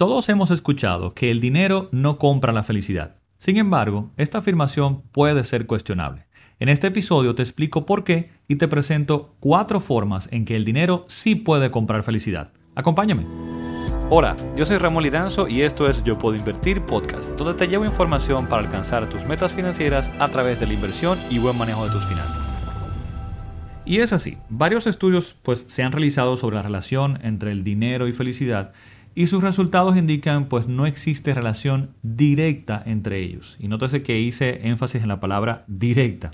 [0.00, 3.16] Todos hemos escuchado que el dinero no compra la felicidad.
[3.36, 6.24] Sin embargo, esta afirmación puede ser cuestionable.
[6.58, 10.64] En este episodio te explico por qué y te presento cuatro formas en que el
[10.64, 12.50] dinero sí puede comprar felicidad.
[12.74, 13.26] Acompáñame.
[14.08, 17.84] Hola, yo soy Ramón Liranzo y esto es Yo Puedo Invertir Podcast, donde te llevo
[17.84, 21.92] información para alcanzar tus metas financieras a través de la inversión y buen manejo de
[21.92, 22.40] tus finanzas.
[23.84, 28.08] Y es así, varios estudios pues, se han realizado sobre la relación entre el dinero
[28.08, 28.72] y felicidad
[29.14, 33.56] y sus resultados indican pues no existe relación directa entre ellos.
[33.58, 36.30] Y nótese que hice énfasis en la palabra directa.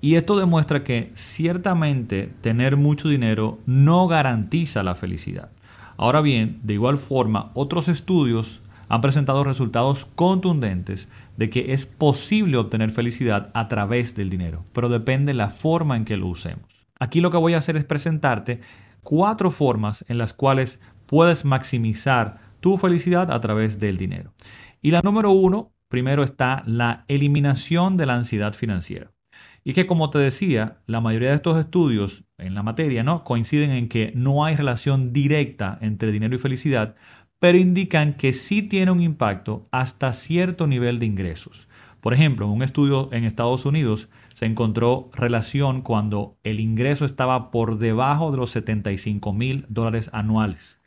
[0.00, 5.50] Y esto demuestra que ciertamente tener mucho dinero no garantiza la felicidad.
[5.96, 12.58] Ahora bien, de igual forma, otros estudios han presentado resultados contundentes de que es posible
[12.58, 16.66] obtener felicidad a través del dinero, pero depende de la forma en que lo usemos.
[16.98, 18.60] Aquí lo que voy a hacer es presentarte
[19.02, 24.32] cuatro formas en las cuales puedes maximizar tu felicidad a través del dinero.
[24.80, 29.12] Y la número uno, primero está la eliminación de la ansiedad financiera.
[29.64, 33.24] Y que como te decía, la mayoría de estos estudios en la materia ¿no?
[33.24, 36.96] coinciden en que no hay relación directa entre dinero y felicidad,
[37.38, 41.68] pero indican que sí tiene un impacto hasta cierto nivel de ingresos.
[42.00, 47.50] Por ejemplo, en un estudio en Estados Unidos se encontró relación cuando el ingreso estaba
[47.50, 50.82] por debajo de los 75 mil dólares anuales.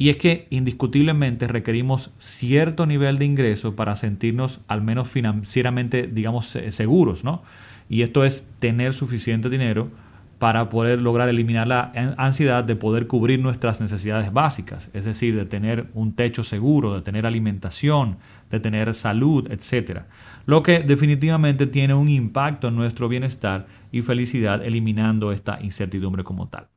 [0.00, 6.46] Y es que indiscutiblemente requerimos cierto nivel de ingreso para sentirnos al menos financieramente, digamos,
[6.70, 7.42] seguros, ¿no?
[7.88, 9.90] Y esto es tener suficiente dinero
[10.38, 15.46] para poder lograr eliminar la ansiedad de poder cubrir nuestras necesidades básicas, es decir, de
[15.46, 18.18] tener un techo seguro, de tener alimentación,
[18.50, 20.02] de tener salud, etc.
[20.46, 26.46] Lo que definitivamente tiene un impacto en nuestro bienestar y felicidad eliminando esta incertidumbre como
[26.46, 26.68] tal.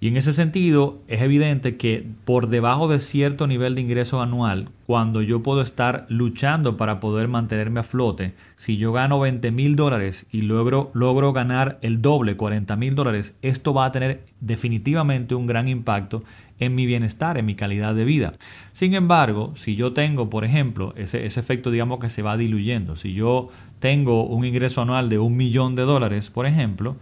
[0.00, 4.68] Y en ese sentido, es evidente que por debajo de cierto nivel de ingreso anual,
[4.86, 9.74] cuando yo puedo estar luchando para poder mantenerme a flote, si yo gano 20 mil
[9.74, 15.34] dólares y logro, logro ganar el doble, 40 mil dólares, esto va a tener definitivamente
[15.34, 16.22] un gran impacto
[16.60, 18.32] en mi bienestar, en mi calidad de vida.
[18.72, 22.94] Sin embargo, si yo tengo, por ejemplo, ese, ese efecto, digamos que se va diluyendo,
[22.94, 23.48] si yo
[23.80, 26.96] tengo un ingreso anual de un millón de dólares, por ejemplo,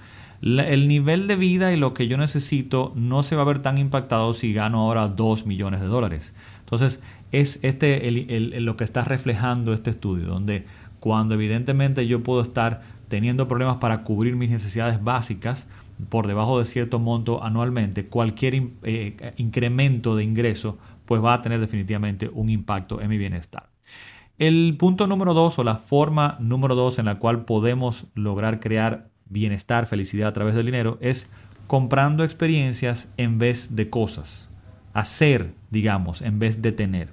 [0.46, 3.78] el nivel de vida y lo que yo necesito no se va a ver tan
[3.78, 6.34] impactado si gano ahora 2 millones de dólares.
[6.60, 7.00] Entonces,
[7.32, 8.10] es este
[8.60, 10.64] lo que está reflejando este estudio, donde
[11.00, 15.66] cuando evidentemente yo puedo estar teniendo problemas para cubrir mis necesidades básicas
[16.08, 21.60] por debajo de cierto monto anualmente, cualquier eh, incremento de ingreso pues va a tener
[21.60, 23.70] definitivamente un impacto en mi bienestar.
[24.38, 29.08] El punto número dos o la forma número dos en la cual podemos lograr crear
[29.28, 31.28] bienestar, felicidad a través del dinero es
[31.66, 34.48] comprando experiencias en vez de cosas.
[34.92, 37.09] Hacer, digamos, en vez de tener.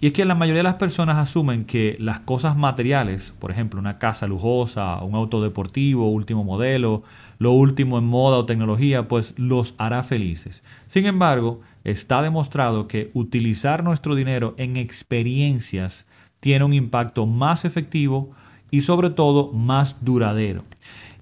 [0.00, 3.80] Y es que la mayoría de las personas asumen que las cosas materiales, por ejemplo,
[3.80, 7.02] una casa lujosa, un auto deportivo, último modelo,
[7.40, 10.62] lo último en moda o tecnología, pues los hará felices.
[10.86, 16.06] Sin embargo, está demostrado que utilizar nuestro dinero en experiencias
[16.38, 18.30] tiene un impacto más efectivo
[18.70, 20.62] y sobre todo más duradero.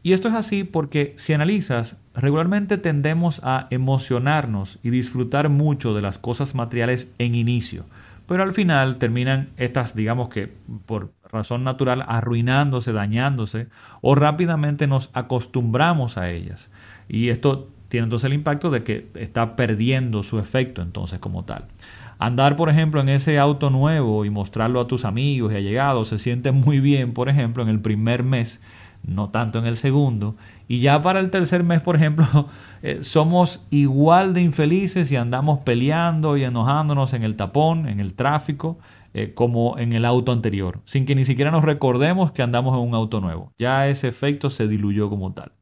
[0.07, 6.01] Y esto es así porque si analizas, regularmente tendemos a emocionarnos y disfrutar mucho de
[6.01, 7.87] las cosas materiales en inicio,
[8.29, 10.55] pero al final terminan estas, digamos que
[10.87, 13.67] por razón natural, arruinándose, dañándose,
[14.01, 16.71] o rápidamente nos acostumbramos a ellas.
[17.09, 21.65] Y esto tiene entonces el impacto de que está perdiendo su efecto entonces como tal.
[22.19, 26.19] Andar, por ejemplo, en ese auto nuevo y mostrarlo a tus amigos y allegados se
[26.19, 28.63] siente muy bien, por ejemplo, en el primer mes,
[29.03, 30.37] no tanto en el segundo.
[30.67, 32.27] Y ya para el tercer mes, por ejemplo,
[32.83, 38.15] eh, somos igual de infelices y andamos peleando y enojándonos en el tapón, en el
[38.15, 38.79] tráfico,
[39.13, 42.89] eh, como en el auto anterior, sin que ni siquiera nos recordemos que andamos en
[42.89, 43.53] un auto nuevo.
[43.59, 45.53] Ya ese efecto se diluyó como tal.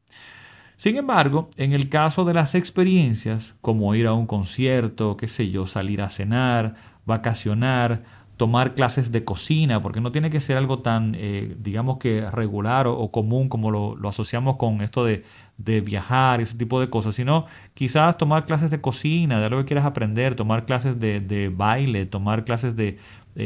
[0.77, 5.49] Sin embargo, en el caso de las experiencias, como ir a un concierto, qué sé
[5.49, 6.75] yo, salir a cenar,
[7.05, 8.03] vacacionar,
[8.37, 12.87] tomar clases de cocina, porque no tiene que ser algo tan, eh, digamos que regular
[12.87, 15.23] o, común como lo, asociamos con esto de,
[15.57, 19.65] viajar y ese tipo de cosas, sino quizás tomar clases de cocina, de algo que
[19.65, 22.97] quieras aprender, tomar clases de, baile, tomar clases de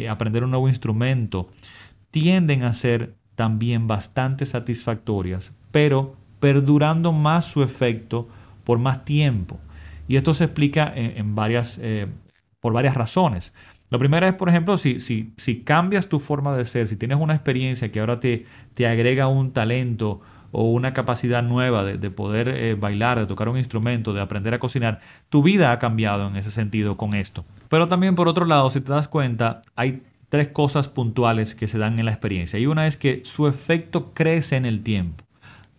[0.09, 1.49] aprender un nuevo instrumento,
[2.09, 8.27] tienden a ser también bastante satisfactorias, pero perdurando más su efecto
[8.63, 9.59] por más tiempo.
[10.07, 12.07] Y esto se explica en, varias, eh,
[12.59, 13.53] por varias razones.
[13.89, 17.35] La primera es, por ejemplo, si, si cambias tu forma de ser, si tienes una
[17.35, 20.21] experiencia que ahora te, te agrega un talento
[20.51, 24.59] o una capacidad nueva de, poder eh, bailar, de tocar un instrumento, de aprender a
[24.59, 24.99] cocinar,
[25.29, 27.45] tu vida ha cambiado en ese sentido con esto.
[27.69, 31.77] Pero también por otro lado, si te das cuenta, hay tres cosas puntuales que se
[31.77, 32.59] dan en la experiencia.
[32.59, 35.23] Y una es que su efecto crece en el tiempo.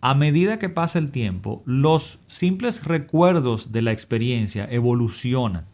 [0.01, 5.65] A medida que pasa el tiempo, los simples recuerdos de la experiencia evolucionan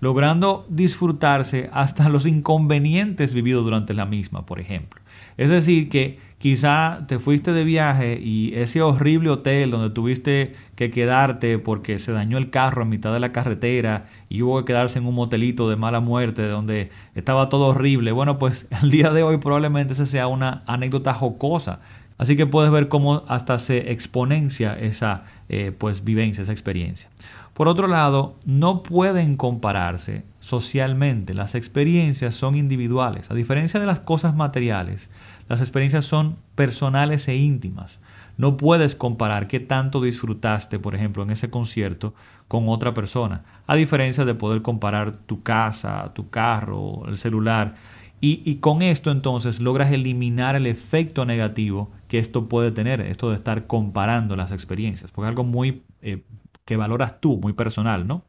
[0.00, 5.00] logrando disfrutarse hasta los inconvenientes vividos durante la misma, por ejemplo.
[5.36, 10.90] Es decir, que quizá te fuiste de viaje y ese horrible hotel donde tuviste que
[10.90, 14.98] quedarte porque se dañó el carro a mitad de la carretera y hubo que quedarse
[14.98, 19.22] en un motelito de mala muerte donde estaba todo horrible, bueno, pues el día de
[19.22, 21.80] hoy probablemente esa sea una anécdota jocosa.
[22.20, 27.08] Así que puedes ver cómo hasta se exponencia esa eh, pues vivencia, esa experiencia.
[27.54, 31.32] Por otro lado, no pueden compararse socialmente.
[31.32, 33.30] Las experiencias son individuales.
[33.30, 35.08] A diferencia de las cosas materiales,
[35.48, 38.00] las experiencias son personales e íntimas.
[38.36, 42.12] No puedes comparar qué tanto disfrutaste, por ejemplo, en ese concierto
[42.48, 43.44] con otra persona.
[43.66, 47.76] A diferencia de poder comparar tu casa, tu carro, el celular.
[48.22, 53.36] Y, con esto entonces logras eliminar el efecto negativo que esto puede tener, esto de
[53.36, 56.24] estar comparando las experiencias, porque es algo muy eh,
[56.64, 58.24] que valoras tú, muy personal, ¿no?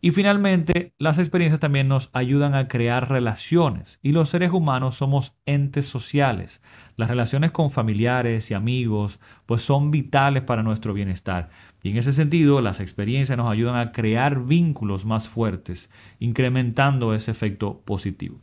[0.00, 5.36] Y finalmente, las experiencias también nos ayudan a crear relaciones y los seres humanos somos
[5.44, 6.62] entes sociales.
[6.96, 11.50] Las relaciones con familiares y amigos pues son vitales para nuestro bienestar.
[11.82, 17.32] Y en ese sentido, las experiencias nos ayudan a crear vínculos más fuertes, incrementando ese
[17.32, 18.40] efecto positivo.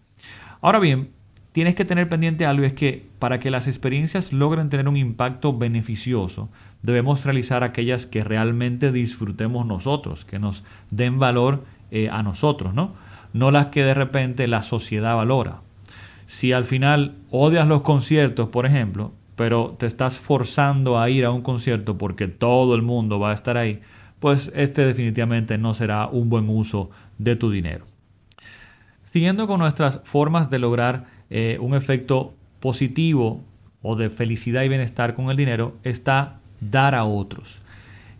[0.60, 1.14] Ahora bien,
[1.52, 5.58] tienes que tener pendiente algo, es que para que las experiencias logren tener un impacto
[5.58, 6.50] beneficioso,
[6.82, 12.94] debemos realizar aquellas que realmente disfrutemos nosotros, que nos den valor eh, a nosotros, ¿no?
[13.34, 15.62] No las que de repente la sociedad valora.
[16.26, 21.32] Si al final odias los conciertos, por ejemplo, pero te estás forzando a ir a
[21.32, 23.82] un concierto porque todo el mundo va a estar ahí,
[24.20, 27.86] pues este definitivamente no será un buen uso de tu dinero.
[29.06, 33.44] Siguiendo con nuestras formas de lograr eh, un efecto positivo
[33.82, 37.62] o de felicidad y bienestar con el dinero, está dar a otros.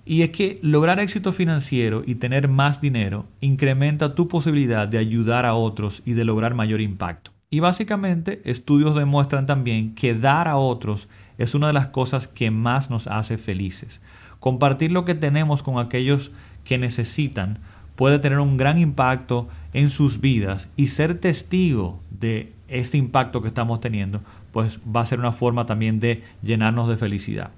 [0.04, 5.46] Y es que lograr éxito financiero y tener más dinero incrementa tu posibilidad de ayudar
[5.46, 7.32] a otros y de lograr mayor impacto.
[7.50, 11.08] Y básicamente estudios demuestran también que dar a otros
[11.38, 14.02] es una de las cosas que más nos hace felices.
[14.40, 16.32] Compartir lo que tenemos con aquellos
[16.64, 17.60] que necesitan
[17.96, 23.48] puede tener un gran impacto en sus vidas y ser testigo de este impacto que
[23.48, 24.22] estamos teniendo,
[24.52, 27.52] pues va a ser una forma también de llenarnos de felicidad.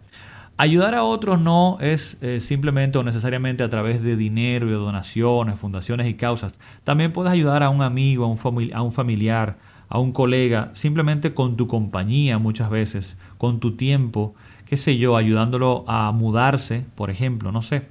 [0.55, 5.59] Ayudar a otros no es eh, simplemente o necesariamente a través de dinero y donaciones,
[5.59, 6.59] fundaciones y causas.
[6.83, 9.57] También puedes ayudar a un amigo, a un familiar,
[9.89, 14.35] a un colega, simplemente con tu compañía muchas veces, con tu tiempo,
[14.65, 17.87] qué sé yo, ayudándolo a mudarse, por ejemplo, no sé.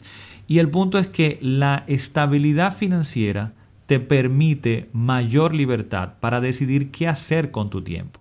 [0.47, 3.53] Y el punto es que la estabilidad financiera
[3.93, 8.21] te permite mayor libertad para decidir qué hacer con tu tiempo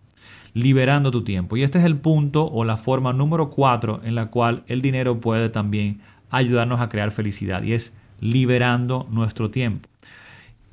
[0.54, 1.56] liberando tu tiempo.
[1.56, 5.22] Y este es el punto o la forma número cuatro en la cual el dinero
[5.22, 9.88] puede también ayudarnos a crear felicidad y es liberando nuestro tiempo.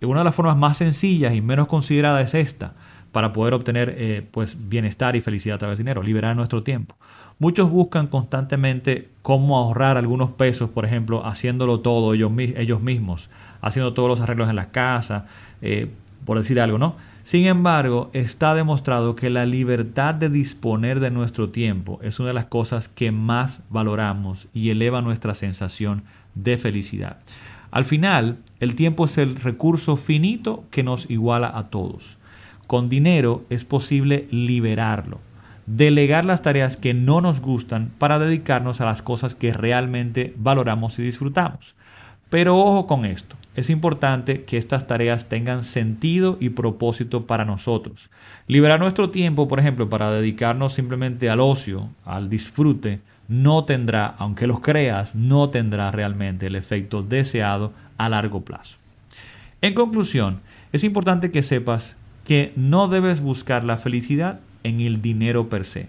[0.03, 2.75] Una de las formas más sencillas y menos consideradas es esta
[3.13, 6.97] para poder obtener eh, pues bienestar y felicidad a través del dinero, liberar nuestro tiempo.
[7.39, 13.31] Muchos buscan constantemente cómo ahorrar algunos pesos, por ejemplo, haciéndolo todo ellos, ellos mismos,
[13.61, 15.27] haciendo todos los arreglos en la casa,
[15.63, 15.91] eh,
[16.25, 16.97] por decir algo, ¿no?
[17.25, 22.35] Sin embargo, está demostrado que la libertad de disponer de nuestro tiempo es una de
[22.35, 27.19] las cosas que más valoramos y eleva nuestra sensación de felicidad.
[27.71, 32.17] Al final, el tiempo es el recurso finito que nos iguala a todos.
[32.67, 35.21] Con dinero es posible liberarlo,
[35.67, 40.99] delegar las tareas que no nos gustan para dedicarnos a las cosas que realmente valoramos
[40.99, 41.75] y disfrutamos.
[42.31, 48.09] Pero ojo con esto, es importante que estas tareas tengan sentido y propósito para nosotros.
[48.47, 54.47] Liberar nuestro tiempo, por ejemplo, para dedicarnos simplemente al ocio, al disfrute, no tendrá, aunque
[54.47, 58.79] los creas, no tendrá realmente el efecto deseado a largo plazo.
[59.61, 60.41] En conclusión,
[60.73, 65.89] es importante que sepas que no debes buscar la felicidad en el dinero per se,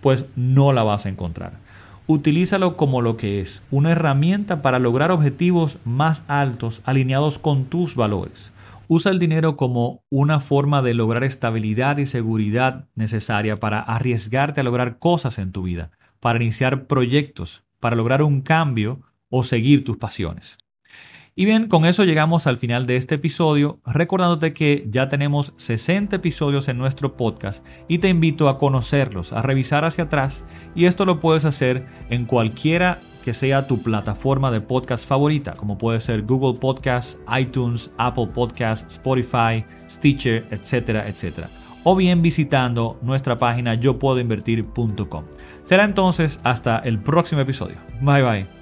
[0.00, 1.60] pues no la vas a encontrar
[2.06, 7.96] utilízalo como lo que es, una herramienta para lograr objetivos más altos alineados con tus
[7.96, 8.52] valores.
[8.88, 14.64] Usa el dinero como una forma de lograr estabilidad y seguridad necesaria para arriesgarte a
[14.64, 15.90] lograr cosas en tu vida,
[16.20, 20.58] para iniciar proyectos, para lograr un cambio o seguir tus pasiones.
[21.34, 26.16] Y bien, con eso llegamos al final de este episodio, recordándote que ya tenemos 60
[26.16, 30.44] episodios en nuestro podcast y te invito a conocerlos, a revisar hacia atrás
[30.74, 35.78] y esto lo puedes hacer en cualquiera que sea tu plataforma de podcast favorita, como
[35.78, 41.48] puede ser Google Podcasts, iTunes, Apple Podcasts, Spotify, Stitcher, etcétera, etcétera.
[41.84, 44.22] O bien visitando nuestra página yo puedo.
[45.64, 47.76] Será entonces hasta el próximo episodio.
[48.00, 48.61] Bye bye.